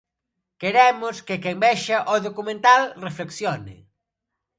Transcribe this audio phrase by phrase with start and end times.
[0.61, 3.75] "Queremos que quen vexa o documental reflexione".